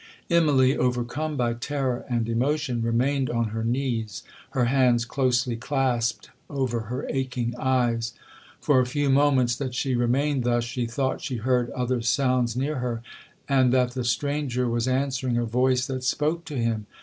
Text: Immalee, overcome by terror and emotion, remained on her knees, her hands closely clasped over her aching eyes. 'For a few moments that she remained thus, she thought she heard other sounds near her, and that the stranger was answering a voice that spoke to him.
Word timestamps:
Immalee, 0.31 0.75
overcome 0.75 1.37
by 1.37 1.53
terror 1.53 2.05
and 2.09 2.27
emotion, 2.27 2.81
remained 2.81 3.29
on 3.29 3.49
her 3.49 3.63
knees, 3.63 4.23
her 4.49 4.65
hands 4.65 5.05
closely 5.05 5.55
clasped 5.55 6.31
over 6.49 6.79
her 6.89 7.05
aching 7.07 7.53
eyes. 7.59 8.15
'For 8.59 8.79
a 8.81 8.87
few 8.87 9.11
moments 9.11 9.55
that 9.57 9.75
she 9.75 9.93
remained 9.93 10.43
thus, 10.43 10.63
she 10.63 10.87
thought 10.87 11.21
she 11.21 11.35
heard 11.37 11.69
other 11.73 12.01
sounds 12.01 12.55
near 12.55 12.77
her, 12.77 13.03
and 13.47 13.71
that 13.73 13.91
the 13.91 14.03
stranger 14.03 14.67
was 14.67 14.87
answering 14.87 15.37
a 15.37 15.45
voice 15.45 15.85
that 15.85 16.03
spoke 16.03 16.45
to 16.45 16.57
him. 16.57 16.87